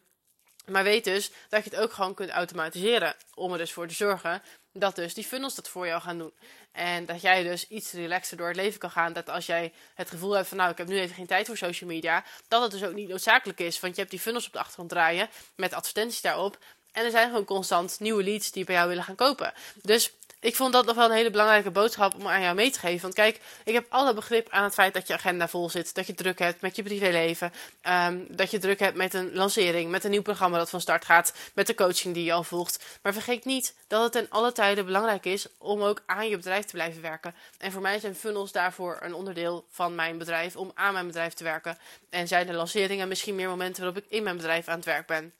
Maar 0.66 0.84
weet 0.84 1.04
dus 1.04 1.30
dat 1.48 1.64
je 1.64 1.70
het 1.70 1.78
ook 1.78 1.92
gewoon 1.92 2.14
kunt 2.14 2.30
automatiseren. 2.30 3.14
Om 3.34 3.52
er 3.52 3.58
dus 3.58 3.72
voor 3.72 3.88
te 3.88 3.94
zorgen 3.94 4.42
dat 4.72 4.96
dus 4.96 5.14
die 5.14 5.24
funnels 5.24 5.54
dat 5.54 5.68
voor 5.68 5.86
jou 5.86 6.00
gaan 6.00 6.18
doen. 6.18 6.32
En 6.72 7.06
dat 7.06 7.20
jij 7.20 7.42
dus 7.42 7.68
iets 7.68 7.92
relaxer 7.92 8.36
door 8.36 8.46
het 8.46 8.56
leven 8.56 8.80
kan 8.80 8.90
gaan. 8.90 9.12
Dat 9.12 9.28
als 9.28 9.46
jij 9.46 9.72
het 9.94 10.10
gevoel 10.10 10.32
hebt 10.32 10.48
van 10.48 10.56
nou, 10.56 10.70
ik 10.70 10.78
heb 10.78 10.86
nu 10.86 10.98
even 10.98 11.14
geen 11.14 11.26
tijd 11.26 11.46
voor 11.46 11.56
social 11.56 11.90
media. 11.90 12.24
Dat 12.48 12.62
het 12.62 12.70
dus 12.70 12.84
ook 12.84 12.94
niet 12.94 13.08
noodzakelijk 13.08 13.60
is. 13.60 13.80
Want 13.80 13.94
je 13.94 14.00
hebt 14.00 14.12
die 14.12 14.20
funnels 14.20 14.46
op 14.46 14.52
de 14.52 14.58
achtergrond 14.58 14.88
draaien 14.88 15.28
met 15.56 15.72
advertenties 15.72 16.20
daarop. 16.20 16.58
En 16.92 17.04
er 17.04 17.10
zijn 17.10 17.28
gewoon 17.28 17.44
constant 17.44 18.00
nieuwe 18.00 18.22
leads 18.22 18.50
die 18.50 18.64
bij 18.64 18.74
jou 18.74 18.88
willen 18.88 19.04
gaan 19.04 19.14
kopen. 19.14 19.52
Dus 19.82 20.12
ik 20.40 20.56
vond 20.56 20.72
dat 20.72 20.86
nog 20.86 20.96
wel 20.96 21.04
een 21.04 21.16
hele 21.16 21.30
belangrijke 21.30 21.70
boodschap 21.70 22.14
om 22.14 22.28
aan 22.28 22.42
jou 22.42 22.54
mee 22.54 22.70
te 22.70 22.78
geven. 22.78 23.02
Want 23.02 23.14
kijk, 23.14 23.40
ik 23.64 23.74
heb 23.74 23.86
alle 23.88 24.14
begrip 24.14 24.48
aan 24.50 24.64
het 24.64 24.74
feit 24.74 24.94
dat 24.94 25.06
je 25.06 25.14
agenda 25.14 25.48
vol 25.48 25.70
zit. 25.70 25.94
Dat 25.94 26.06
je 26.06 26.14
druk 26.14 26.38
hebt 26.38 26.60
met 26.60 26.76
je 26.76 26.82
privéleven. 26.82 27.52
Um, 27.88 28.26
dat 28.28 28.50
je 28.50 28.58
druk 28.58 28.78
hebt 28.78 28.96
met 28.96 29.14
een 29.14 29.34
lancering, 29.34 29.90
met 29.90 30.04
een 30.04 30.10
nieuw 30.10 30.22
programma 30.22 30.58
dat 30.58 30.70
van 30.70 30.80
start 30.80 31.04
gaat. 31.04 31.34
Met 31.54 31.66
de 31.66 31.74
coaching 31.74 32.14
die 32.14 32.24
je 32.24 32.32
al 32.32 32.44
volgt. 32.44 32.84
Maar 33.02 33.12
vergeet 33.12 33.44
niet 33.44 33.74
dat 33.86 34.02
het 34.02 34.12
ten 34.12 34.26
alle 34.28 34.52
tijden 34.52 34.84
belangrijk 34.84 35.24
is 35.24 35.46
om 35.58 35.82
ook 35.82 36.02
aan 36.06 36.28
je 36.28 36.36
bedrijf 36.36 36.64
te 36.64 36.72
blijven 36.72 37.02
werken. 37.02 37.34
En 37.58 37.72
voor 37.72 37.82
mij 37.82 37.98
zijn 37.98 38.14
funnels 38.14 38.52
daarvoor 38.52 38.98
een 39.00 39.14
onderdeel 39.14 39.66
van 39.70 39.94
mijn 39.94 40.18
bedrijf. 40.18 40.56
Om 40.56 40.70
aan 40.74 40.92
mijn 40.92 41.06
bedrijf 41.06 41.32
te 41.32 41.44
werken. 41.44 41.78
En 42.10 42.28
zijn 42.28 42.46
de 42.46 42.52
lanceringen 42.52 43.08
misschien 43.08 43.34
meer 43.34 43.48
momenten 43.48 43.82
waarop 43.82 44.02
ik 44.02 44.10
in 44.10 44.22
mijn 44.22 44.36
bedrijf 44.36 44.68
aan 44.68 44.76
het 44.76 44.84
werk 44.84 45.06
ben. 45.06 45.32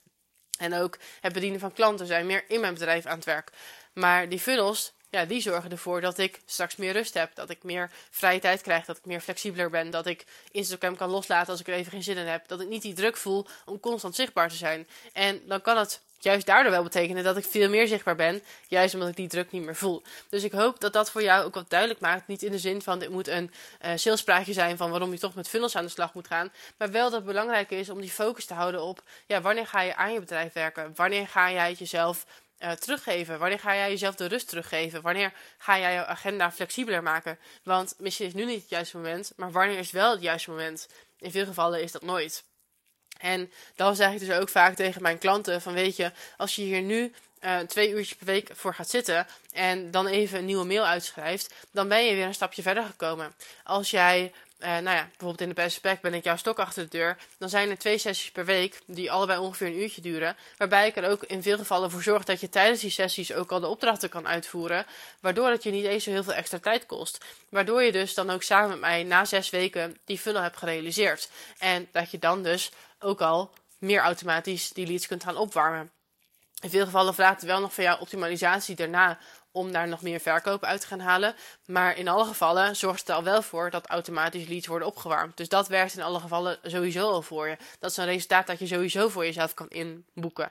En 0.61 0.73
ook 0.73 0.97
het 1.21 1.33
bedienen 1.33 1.59
van 1.59 1.73
klanten 1.73 2.07
zijn 2.07 2.25
meer 2.25 2.43
in 2.47 2.59
mijn 2.59 2.73
bedrijf 2.73 3.05
aan 3.05 3.15
het 3.15 3.25
werk. 3.25 3.51
Maar 3.93 4.29
die 4.29 4.39
funnels, 4.39 4.93
ja, 5.09 5.25
die 5.25 5.41
zorgen 5.41 5.71
ervoor 5.71 6.01
dat 6.01 6.17
ik 6.17 6.39
straks 6.45 6.75
meer 6.75 6.93
rust 6.93 7.13
heb. 7.13 7.35
Dat 7.35 7.49
ik 7.49 7.63
meer 7.63 7.91
vrije 8.09 8.39
tijd 8.39 8.61
krijg. 8.61 8.85
Dat 8.85 8.97
ik 8.97 9.05
meer 9.05 9.21
flexibeler 9.21 9.69
ben. 9.69 9.89
Dat 9.89 10.05
ik 10.05 10.25
Instagram 10.51 10.95
kan 10.95 11.09
loslaten 11.09 11.51
als 11.51 11.59
ik 11.59 11.67
er 11.67 11.73
even 11.73 11.91
geen 11.91 12.03
zin 12.03 12.17
in 12.17 12.27
heb. 12.27 12.47
Dat 12.47 12.61
ik 12.61 12.67
niet 12.67 12.81
die 12.81 12.93
druk 12.93 13.17
voel 13.17 13.45
om 13.65 13.79
constant 13.79 14.15
zichtbaar 14.15 14.49
te 14.49 14.55
zijn. 14.55 14.87
En 15.13 15.41
dan 15.45 15.61
kan 15.61 15.77
het 15.77 16.01
juist 16.23 16.45
daardoor 16.45 16.71
wel 16.71 16.83
betekenen 16.83 17.23
dat 17.23 17.37
ik 17.37 17.45
veel 17.45 17.69
meer 17.69 17.87
zichtbaar 17.87 18.15
ben. 18.15 18.41
Juist 18.67 18.93
omdat 18.93 19.09
ik 19.09 19.15
die 19.15 19.27
druk 19.27 19.51
niet 19.51 19.63
meer 19.63 19.75
voel. 19.75 20.01
Dus 20.29 20.43
ik 20.43 20.51
hoop 20.51 20.79
dat 20.79 20.93
dat 20.93 21.11
voor 21.11 21.23
jou 21.23 21.45
ook 21.45 21.53
wat 21.53 21.69
duidelijk 21.69 21.99
maakt. 21.99 22.27
Niet 22.27 22.43
in 22.43 22.51
de 22.51 22.59
zin 22.59 22.81
van 22.81 22.99
dit 22.99 23.09
moet 23.09 23.27
een 23.27 23.51
uh, 23.85 23.91
salespraatje 23.95 24.53
zijn 24.53 24.77
van 24.77 24.89
waarom 24.89 25.11
je 25.11 25.19
toch 25.19 25.35
met 25.35 25.47
funnels 25.47 25.75
aan 25.75 25.83
de 25.83 25.89
slag 25.89 26.13
moet 26.13 26.27
gaan. 26.27 26.51
Maar 26.77 26.91
wel 26.91 27.03
dat 27.03 27.13
het 27.13 27.25
belangrijk 27.25 27.71
is 27.71 27.89
om 27.89 28.01
die 28.01 28.09
focus 28.09 28.45
te 28.45 28.53
houden 28.53 28.81
op 28.81 29.03
ja, 29.27 29.41
wanneer 29.41 29.67
ga 29.67 29.81
je 29.81 29.95
aan 29.95 30.13
je 30.13 30.19
bedrijf 30.19 30.53
werken? 30.53 30.91
Wanneer 30.95 31.27
ga 31.27 31.51
jij 31.51 31.69
het 31.69 31.79
jezelf 31.79 32.25
uh, 32.63 32.71
teruggeven? 32.71 33.39
Wanneer 33.39 33.59
ga 33.59 33.75
jij 33.75 33.89
jezelf 33.89 34.15
de 34.15 34.25
rust 34.25 34.47
teruggeven? 34.47 35.01
Wanneer 35.01 35.33
ga 35.57 35.79
jij 35.79 35.93
je 35.93 36.05
agenda 36.05 36.51
flexibeler 36.51 37.03
maken? 37.03 37.39
Want 37.63 37.95
misschien 37.97 38.27
is 38.27 38.33
nu 38.33 38.45
niet 38.45 38.61
het 38.61 38.69
juiste 38.69 38.97
moment, 38.97 39.31
maar 39.35 39.51
wanneer 39.51 39.77
is 39.77 39.91
wel 39.91 40.11
het 40.11 40.21
juiste 40.21 40.49
moment? 40.49 40.87
In 41.19 41.31
veel 41.31 41.45
gevallen 41.45 41.81
is 41.81 41.91
dat 41.91 42.01
nooit. 42.01 42.43
En 43.17 43.51
dan 43.75 43.95
zeg 43.95 44.11
ik 44.11 44.19
dus 44.19 44.31
ook 44.31 44.49
vaak 44.49 44.75
tegen 44.75 45.01
mijn 45.01 45.17
klanten: 45.17 45.61
van 45.61 45.73
weet 45.73 45.95
je, 45.95 46.11
als 46.37 46.55
je 46.55 46.61
hier 46.61 46.81
nu 46.81 47.13
uh, 47.41 47.59
twee 47.59 47.89
uurtjes 47.89 48.15
per 48.17 48.25
week 48.25 48.49
voor 48.53 48.73
gaat 48.73 48.89
zitten 48.89 49.27
en 49.51 49.91
dan 49.91 50.07
even 50.07 50.37
een 50.37 50.45
nieuwe 50.45 50.65
mail 50.65 50.85
uitschrijft, 50.85 51.53
dan 51.71 51.87
ben 51.87 52.05
je 52.05 52.15
weer 52.15 52.25
een 52.25 52.33
stapje 52.33 52.61
verder 52.61 52.83
gekomen. 52.83 53.35
Als 53.63 53.91
jij 53.91 54.33
uh, 54.61 54.67
nou 54.67 54.83
ja, 54.83 55.03
bijvoorbeeld 55.03 55.41
in 55.41 55.47
de 55.47 55.53
perspect 55.53 56.01
ben 56.01 56.13
ik 56.13 56.23
jouw 56.23 56.35
stok 56.35 56.59
achter 56.59 56.83
de 56.83 56.97
deur. 56.97 57.17
Dan 57.37 57.49
zijn 57.49 57.69
er 57.69 57.77
twee 57.77 57.97
sessies 57.97 58.31
per 58.31 58.45
week, 58.45 58.79
die 58.85 59.11
allebei 59.11 59.39
ongeveer 59.39 59.67
een 59.67 59.79
uurtje 59.79 60.01
duren. 60.01 60.35
Waarbij 60.57 60.87
ik 60.87 60.95
er 60.95 61.09
ook 61.09 61.23
in 61.23 61.41
veel 61.41 61.57
gevallen 61.57 61.91
voor 61.91 62.03
zorg 62.03 62.23
dat 62.23 62.39
je 62.39 62.49
tijdens 62.49 62.81
die 62.81 62.89
sessies 62.89 63.33
ook 63.33 63.51
al 63.51 63.59
de 63.59 63.67
opdrachten 63.67 64.09
kan 64.09 64.27
uitvoeren. 64.27 64.85
Waardoor 65.19 65.49
het 65.49 65.63
je 65.63 65.71
niet 65.71 65.85
eens 65.85 66.03
zo 66.03 66.11
heel 66.11 66.23
veel 66.23 66.33
extra 66.33 66.59
tijd 66.59 66.85
kost. 66.85 67.25
Waardoor 67.49 67.83
je 67.83 67.91
dus 67.91 68.13
dan 68.13 68.29
ook 68.29 68.43
samen 68.43 68.69
met 68.69 68.79
mij 68.79 69.03
na 69.03 69.25
zes 69.25 69.49
weken 69.49 69.97
die 70.05 70.17
funnel 70.17 70.41
hebt 70.41 70.57
gerealiseerd. 70.57 71.29
En 71.57 71.87
dat 71.91 72.11
je 72.11 72.19
dan 72.19 72.43
dus 72.43 72.71
ook 72.99 73.21
al 73.21 73.51
meer 73.77 74.01
automatisch 74.01 74.69
die 74.69 74.87
leads 74.87 75.07
kunt 75.07 75.23
gaan 75.23 75.37
opwarmen. 75.37 75.91
In 76.61 76.69
veel 76.69 76.85
gevallen 76.85 77.13
vraagt 77.13 77.41
het 77.41 77.49
wel 77.49 77.59
nog 77.59 77.73
van 77.73 77.83
jouw 77.83 77.97
optimalisatie 77.97 78.75
daarna 78.75 79.19
om 79.51 79.71
daar 79.71 79.87
nog 79.87 80.01
meer 80.01 80.19
verkoop 80.19 80.63
uit 80.63 80.81
te 80.81 80.87
gaan 80.87 80.99
halen. 80.99 81.35
Maar 81.65 81.97
in 81.97 82.07
alle 82.07 82.25
gevallen 82.25 82.75
zorgt 82.75 82.99
het 82.99 83.09
er 83.09 83.15
al 83.15 83.23
wel 83.23 83.41
voor 83.41 83.69
dat 83.69 83.87
automatisch 83.87 84.47
leads 84.47 84.67
worden 84.67 84.87
opgewarmd. 84.87 85.37
Dus 85.37 85.49
dat 85.49 85.67
werkt 85.67 85.93
in 85.93 86.03
alle 86.03 86.19
gevallen 86.19 86.57
sowieso 86.63 87.09
al 87.09 87.21
voor 87.21 87.47
je. 87.47 87.57
Dat 87.79 87.91
is 87.91 87.97
een 87.97 88.05
resultaat 88.05 88.47
dat 88.47 88.59
je 88.59 88.67
sowieso 88.67 89.09
voor 89.09 89.25
jezelf 89.25 89.53
kan 89.53 89.69
inboeken. 89.69 90.49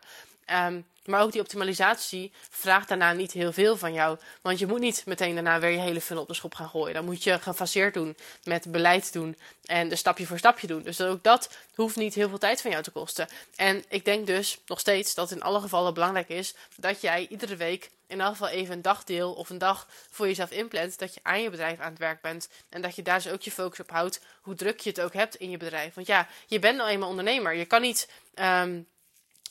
Um, 0.52 0.86
maar 1.04 1.22
ook 1.22 1.32
die 1.32 1.40
optimalisatie 1.40 2.32
vraagt 2.50 2.88
daarna 2.88 3.12
niet 3.12 3.32
heel 3.32 3.52
veel 3.52 3.76
van 3.76 3.92
jou. 3.92 4.18
Want 4.42 4.58
je 4.58 4.66
moet 4.66 4.80
niet 4.80 5.02
meteen 5.06 5.34
daarna 5.34 5.60
weer 5.60 5.70
je 5.70 5.78
hele 5.78 6.00
funnel 6.00 6.22
op 6.22 6.28
de 6.28 6.34
schop 6.34 6.54
gaan 6.54 6.68
gooien. 6.68 6.94
Dan 6.94 7.04
moet 7.04 7.24
je 7.24 7.38
gefaseerd 7.38 7.94
doen, 7.94 8.16
met 8.44 8.72
beleid 8.72 9.12
doen 9.12 9.36
en 9.64 9.88
de 9.88 9.96
stapje 9.96 10.26
voor 10.26 10.38
stapje 10.38 10.66
doen. 10.66 10.82
Dus 10.82 11.00
ook 11.00 11.22
dat 11.22 11.56
hoeft 11.74 11.96
niet 11.96 12.14
heel 12.14 12.28
veel 12.28 12.38
tijd 12.38 12.60
van 12.60 12.70
jou 12.70 12.82
te 12.82 12.90
kosten. 12.90 13.28
En 13.56 13.84
ik 13.88 14.04
denk 14.04 14.26
dus 14.26 14.58
nog 14.66 14.80
steeds 14.80 15.14
dat 15.14 15.30
in 15.30 15.42
alle 15.42 15.60
gevallen 15.60 15.94
belangrijk 15.94 16.28
is 16.28 16.54
dat 16.76 17.00
jij 17.00 17.26
iedere 17.30 17.56
week 17.56 17.90
in 18.06 18.20
elk 18.20 18.30
geval 18.30 18.48
even 18.48 18.74
een 18.74 18.82
dagdeel 18.82 19.32
of 19.32 19.50
een 19.50 19.58
dag 19.58 19.86
voor 20.10 20.26
jezelf 20.26 20.50
inplant. 20.50 20.98
Dat 20.98 21.14
je 21.14 21.20
aan 21.22 21.42
je 21.42 21.50
bedrijf 21.50 21.78
aan 21.78 21.90
het 21.90 21.98
werk 21.98 22.20
bent. 22.20 22.48
En 22.68 22.82
dat 22.82 22.96
je 22.96 23.02
daar 23.02 23.22
dus 23.22 23.32
ook 23.32 23.42
je 23.42 23.50
focus 23.50 23.80
op 23.80 23.90
houdt. 23.90 24.20
Hoe 24.40 24.54
druk 24.54 24.80
je 24.80 24.90
het 24.90 25.00
ook 25.00 25.12
hebt 25.12 25.34
in 25.34 25.50
je 25.50 25.56
bedrijf. 25.56 25.94
Want 25.94 26.06
ja, 26.06 26.28
je 26.46 26.58
bent 26.58 26.76
nou 26.76 26.90
eenmaal 26.90 27.08
ondernemer. 27.08 27.54
Je 27.54 27.64
kan 27.64 27.80
niet. 27.80 28.08
Um, 28.34 28.86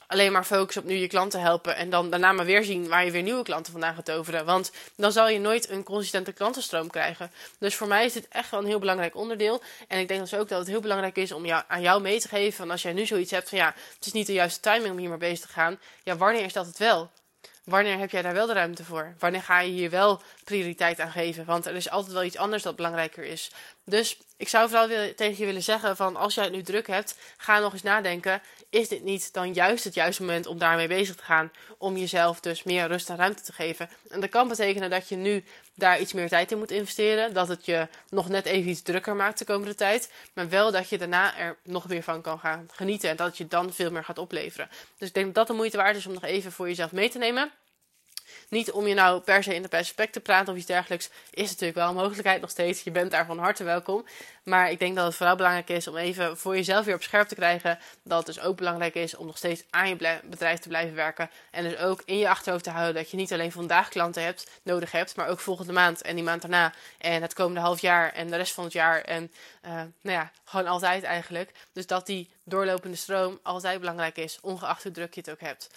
alleen 0.09 0.31
maar 0.31 0.43
focussen 0.43 0.81
op 0.81 0.87
nu 0.87 0.95
je 0.95 1.07
klanten 1.07 1.41
helpen 1.41 1.75
en 1.75 1.89
dan 1.89 2.09
daarna 2.09 2.31
maar 2.31 2.45
weer 2.45 2.63
zien 2.63 2.87
waar 2.87 3.05
je 3.05 3.11
weer 3.11 3.21
nieuwe 3.21 3.43
klanten 3.43 3.71
vandaan 3.71 3.95
gaat 3.95 4.05
toveren. 4.05 4.45
Want 4.45 4.71
dan 4.95 5.11
zal 5.11 5.29
je 5.29 5.39
nooit 5.39 5.69
een 5.69 5.83
consistente 5.83 6.31
klantenstroom 6.31 6.89
krijgen. 6.89 7.31
Dus 7.59 7.75
voor 7.75 7.87
mij 7.87 8.05
is 8.05 8.13
dit 8.13 8.27
echt 8.27 8.51
wel 8.51 8.59
een 8.59 8.65
heel 8.65 8.79
belangrijk 8.79 9.15
onderdeel. 9.15 9.61
En 9.87 9.99
ik 9.99 10.07
denk 10.07 10.19
dus 10.19 10.33
ook 10.33 10.49
dat 10.49 10.59
het 10.59 10.67
heel 10.67 10.79
belangrijk 10.79 11.15
is 11.15 11.31
om 11.31 11.45
jou, 11.45 11.63
aan 11.67 11.81
jou 11.81 12.01
mee 12.01 12.19
te 12.19 12.27
geven 12.27 12.57
van 12.57 12.71
als 12.71 12.81
jij 12.81 12.93
nu 12.93 13.05
zoiets 13.05 13.31
hebt 13.31 13.49
van 13.49 13.57
ja, 13.57 13.73
het 13.95 14.05
is 14.05 14.11
niet 14.11 14.27
de 14.27 14.33
juiste 14.33 14.59
timing 14.59 14.91
om 14.91 14.97
hier 14.97 15.09
maar 15.09 15.17
bezig 15.17 15.45
te 15.45 15.53
gaan. 15.53 15.79
Ja, 16.03 16.17
wanneer 16.17 16.45
is 16.45 16.53
dat 16.53 16.65
het 16.65 16.77
wel? 16.77 17.11
Wanneer 17.63 17.97
heb 17.97 18.11
jij 18.11 18.21
daar 18.21 18.33
wel 18.33 18.47
de 18.47 18.53
ruimte 18.53 18.83
voor? 18.83 19.15
Wanneer 19.19 19.41
ga 19.41 19.59
je 19.59 19.71
hier 19.71 19.89
wel 19.89 20.21
prioriteit 20.43 20.99
aan 20.99 21.11
geven? 21.11 21.45
Want 21.45 21.65
er 21.65 21.75
is 21.75 21.89
altijd 21.89 22.13
wel 22.13 22.23
iets 22.23 22.37
anders 22.37 22.63
dat 22.63 22.75
belangrijker 22.75 23.23
is. 23.23 23.51
Dus 23.83 24.17
ik 24.39 24.47
zou 24.47 24.69
vooral 24.69 24.87
tegen 25.15 25.37
je 25.37 25.45
willen 25.45 25.63
zeggen 25.63 25.95
van 25.95 26.15
als 26.15 26.35
jij 26.35 26.43
het 26.43 26.53
nu 26.53 26.61
druk 26.61 26.87
hebt, 26.87 27.17
ga 27.37 27.59
nog 27.59 27.73
eens 27.73 27.81
nadenken. 27.83 28.41
Is 28.69 28.87
dit 28.87 29.03
niet 29.03 29.33
dan 29.33 29.53
juist 29.53 29.83
het 29.83 29.93
juiste 29.93 30.21
moment 30.21 30.45
om 30.45 30.57
daarmee 30.57 30.87
bezig 30.87 31.15
te 31.15 31.23
gaan? 31.23 31.51
Om 31.77 31.97
jezelf 31.97 32.39
dus 32.39 32.63
meer 32.63 32.87
rust 32.87 33.09
en 33.09 33.15
ruimte 33.15 33.43
te 33.43 33.53
geven. 33.53 33.89
En 34.09 34.19
dat 34.19 34.29
kan 34.29 34.47
betekenen 34.47 34.89
dat 34.89 35.09
je 35.09 35.15
nu 35.15 35.43
daar 35.73 35.99
iets 35.99 36.13
meer 36.13 36.29
tijd 36.29 36.51
in 36.51 36.57
moet 36.57 36.71
investeren. 36.71 37.33
Dat 37.33 37.47
het 37.47 37.65
je 37.65 37.87
nog 38.09 38.29
net 38.29 38.45
even 38.45 38.69
iets 38.69 38.81
drukker 38.81 39.15
maakt 39.15 39.39
de 39.39 39.45
komende 39.45 39.75
tijd. 39.75 40.11
Maar 40.33 40.49
wel 40.49 40.71
dat 40.71 40.89
je 40.89 40.97
daarna 40.97 41.37
er 41.37 41.57
nog 41.63 41.87
meer 41.87 42.03
van 42.03 42.21
kan 42.21 42.39
gaan 42.39 42.67
genieten. 42.71 43.09
En 43.09 43.15
dat 43.15 43.27
het 43.27 43.37
je 43.37 43.47
dan 43.47 43.73
veel 43.73 43.91
meer 43.91 44.03
gaat 44.03 44.17
opleveren. 44.17 44.69
Dus 44.97 45.07
ik 45.07 45.13
denk 45.13 45.25
dat 45.25 45.35
dat 45.35 45.47
de 45.47 45.53
moeite 45.53 45.77
waard 45.77 45.95
is 45.95 46.05
om 46.05 46.13
nog 46.13 46.23
even 46.23 46.51
voor 46.51 46.67
jezelf 46.67 46.91
mee 46.91 47.09
te 47.09 47.17
nemen. 47.17 47.51
Niet 48.49 48.71
om 48.71 48.87
je 48.87 48.93
nou 48.93 49.19
per 49.21 49.43
se 49.43 49.55
in 49.55 49.61
de 49.61 49.67
perspect 49.67 50.13
te 50.13 50.19
praten 50.19 50.53
of 50.53 50.57
iets 50.57 50.67
dergelijks, 50.67 51.09
is 51.29 51.49
natuurlijk 51.49 51.77
wel 51.77 51.89
een 51.89 51.95
mogelijkheid 51.95 52.41
nog 52.41 52.49
steeds. 52.49 52.83
Je 52.83 52.91
bent 52.91 53.11
daar 53.11 53.25
van 53.25 53.37
harte 53.37 53.63
welkom. 53.63 54.05
Maar 54.43 54.71
ik 54.71 54.79
denk 54.79 54.95
dat 54.95 55.05
het 55.05 55.15
vooral 55.15 55.35
belangrijk 55.35 55.69
is 55.69 55.87
om 55.87 55.97
even 55.97 56.37
voor 56.37 56.55
jezelf 56.55 56.85
weer 56.85 56.95
op 56.95 57.03
scherp 57.03 57.27
te 57.27 57.35
krijgen. 57.35 57.79
Dat 58.03 58.17
het 58.17 58.35
dus 58.35 58.43
ook 58.43 58.57
belangrijk 58.57 58.95
is 58.95 59.15
om 59.15 59.25
nog 59.25 59.37
steeds 59.37 59.63
aan 59.69 59.89
je 59.89 60.19
bedrijf 60.23 60.59
te 60.59 60.67
blijven 60.67 60.95
werken. 60.95 61.29
En 61.51 61.63
dus 61.63 61.77
ook 61.77 62.01
in 62.05 62.17
je 62.17 62.29
achterhoofd 62.29 62.63
te 62.63 62.69
houden 62.69 62.95
dat 62.95 63.11
je 63.11 63.17
niet 63.17 63.33
alleen 63.33 63.51
vandaag 63.51 63.89
klanten 63.89 64.23
hebt, 64.23 64.49
nodig 64.63 64.91
hebt, 64.91 65.15
maar 65.15 65.27
ook 65.27 65.39
volgende 65.39 65.73
maand 65.73 66.01
en 66.01 66.15
die 66.15 66.23
maand 66.23 66.41
daarna. 66.41 66.73
En 66.97 67.21
het 67.21 67.33
komende 67.33 67.59
half 67.59 67.81
jaar 67.81 68.11
en 68.13 68.27
de 68.27 68.35
rest 68.35 68.53
van 68.53 68.63
het 68.63 68.73
jaar. 68.73 69.01
En 69.01 69.31
uh, 69.65 69.71
nou 69.71 69.91
ja, 70.01 70.31
gewoon 70.43 70.67
altijd 70.67 71.03
eigenlijk. 71.03 71.51
Dus 71.73 71.87
dat 71.87 72.05
die 72.05 72.29
doorlopende 72.43 72.97
stroom 72.97 73.39
altijd 73.43 73.79
belangrijk 73.79 74.17
is, 74.17 74.37
ongeacht 74.41 74.83
hoe 74.83 74.91
druk 74.91 75.13
je 75.13 75.19
het 75.19 75.31
ook 75.31 75.41
hebt. 75.41 75.69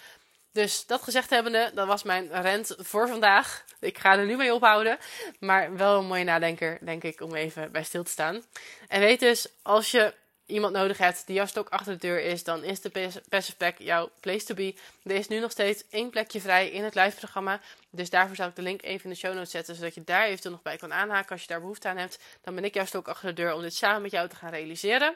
Dus 0.53 0.85
dat 0.85 1.01
gezegd 1.01 1.29
hebbende, 1.29 1.71
dat 1.73 1.87
was 1.87 2.03
mijn 2.03 2.41
rent 2.41 2.75
voor 2.77 3.07
vandaag. 3.07 3.63
Ik 3.79 3.97
ga 3.97 4.17
er 4.17 4.25
nu 4.25 4.35
mee 4.35 4.53
ophouden. 4.53 4.97
Maar 5.39 5.75
wel 5.75 5.99
een 5.99 6.05
mooie 6.05 6.23
nadenker, 6.23 6.77
denk 6.81 7.03
ik, 7.03 7.21
om 7.21 7.35
even 7.35 7.71
bij 7.71 7.83
stil 7.83 8.03
te 8.03 8.11
staan. 8.11 8.43
En 8.87 8.99
weet 8.99 9.19
dus, 9.19 9.47
als 9.61 9.91
je 9.91 10.13
iemand 10.45 10.73
nodig 10.73 10.97
hebt 10.97 11.25
die 11.25 11.35
jouw 11.35 11.45
stok 11.45 11.69
achter 11.69 11.93
de 11.93 11.99
deur 11.99 12.21
is, 12.21 12.43
dan 12.43 12.63
is 12.63 12.81
de 12.81 13.11
Passive 13.29 13.57
Pack 13.57 13.77
jouw 13.77 14.09
place 14.19 14.45
to 14.45 14.55
be. 14.55 14.75
Er 15.03 15.15
is 15.15 15.27
nu 15.27 15.39
nog 15.39 15.51
steeds 15.51 15.83
één 15.89 16.09
plekje 16.09 16.41
vrij 16.41 16.69
in 16.69 16.83
het 16.83 16.95
live 16.95 17.17
programma. 17.17 17.59
Dus 17.89 18.09
daarvoor 18.09 18.35
zal 18.35 18.47
ik 18.47 18.55
de 18.55 18.61
link 18.61 18.81
even 18.81 19.03
in 19.03 19.09
de 19.09 19.15
show 19.15 19.33
notes 19.33 19.51
zetten, 19.51 19.75
zodat 19.75 19.95
je 19.95 20.03
daar 20.03 20.25
eventueel 20.25 20.53
nog 20.53 20.63
bij 20.63 20.77
kan 20.77 20.93
aanhaken 20.93 21.31
als 21.31 21.41
je 21.41 21.47
daar 21.47 21.61
behoefte 21.61 21.87
aan 21.87 21.97
hebt. 21.97 22.19
Dan 22.41 22.55
ben 22.55 22.63
ik 22.63 22.73
jouw 22.73 22.85
stok 22.85 23.07
achter 23.07 23.27
de 23.27 23.41
deur 23.41 23.53
om 23.53 23.61
dit 23.61 23.75
samen 23.75 24.01
met 24.01 24.11
jou 24.11 24.29
te 24.29 24.35
gaan 24.35 24.51
realiseren. 24.51 25.15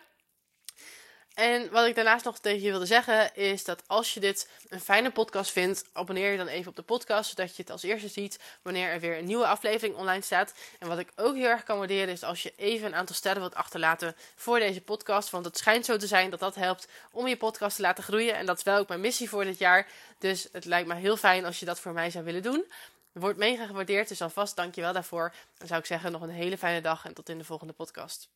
En 1.37 1.71
wat 1.71 1.85
ik 1.85 1.95
daarnaast 1.95 2.25
nog 2.25 2.39
tegen 2.39 2.61
je 2.61 2.69
wilde 2.69 2.85
zeggen 2.85 3.35
is 3.35 3.63
dat 3.63 3.83
als 3.87 4.13
je 4.13 4.19
dit 4.19 4.49
een 4.69 4.79
fijne 4.79 5.11
podcast 5.11 5.51
vindt, 5.51 5.85
abonneer 5.93 6.31
je 6.31 6.37
dan 6.37 6.47
even 6.47 6.69
op 6.69 6.75
de 6.75 6.81
podcast, 6.81 7.29
zodat 7.29 7.55
je 7.55 7.61
het 7.61 7.71
als 7.71 7.83
eerste 7.83 8.07
ziet 8.07 8.39
wanneer 8.61 8.89
er 8.89 8.99
weer 8.99 9.17
een 9.17 9.25
nieuwe 9.25 9.47
aflevering 9.47 9.95
online 9.95 10.21
staat. 10.21 10.53
En 10.79 10.87
wat 10.87 10.99
ik 10.99 11.11
ook 11.15 11.35
heel 11.35 11.45
erg 11.45 11.63
kan 11.63 11.77
waarderen 11.77 12.13
is 12.13 12.23
als 12.23 12.43
je 12.43 12.53
even 12.55 12.87
een 12.87 12.95
aantal 12.95 13.15
sterren 13.15 13.41
wilt 13.41 13.55
achterlaten 13.55 14.15
voor 14.35 14.59
deze 14.59 14.81
podcast, 14.81 15.29
want 15.29 15.45
het 15.45 15.57
schijnt 15.57 15.85
zo 15.85 15.97
te 15.97 16.07
zijn 16.07 16.29
dat 16.29 16.39
dat 16.39 16.55
helpt 16.55 16.87
om 17.11 17.27
je 17.27 17.37
podcast 17.37 17.75
te 17.75 17.81
laten 17.81 18.03
groeien. 18.03 18.35
En 18.35 18.45
dat 18.45 18.57
is 18.57 18.63
wel 18.63 18.77
ook 18.77 18.87
mijn 18.87 19.01
missie 19.01 19.29
voor 19.29 19.43
dit 19.43 19.57
jaar. 19.57 19.87
Dus 20.17 20.47
het 20.51 20.65
lijkt 20.65 20.87
me 20.87 20.95
heel 20.95 21.17
fijn 21.17 21.45
als 21.45 21.59
je 21.59 21.65
dat 21.65 21.79
voor 21.79 21.93
mij 21.93 22.09
zou 22.09 22.23
willen 22.25 22.43
doen. 22.43 22.65
Wordt 23.11 23.37
mega 23.37 23.65
gewaardeerd, 23.65 24.07
dus 24.07 24.21
alvast 24.21 24.55
dankjewel 24.55 24.93
daarvoor. 24.93 25.33
Dan 25.57 25.67
zou 25.67 25.79
ik 25.79 25.85
zeggen 25.85 26.11
nog 26.11 26.21
een 26.21 26.29
hele 26.29 26.57
fijne 26.57 26.81
dag 26.81 27.05
en 27.05 27.13
tot 27.13 27.29
in 27.29 27.37
de 27.37 27.43
volgende 27.43 27.73
podcast. 27.73 28.29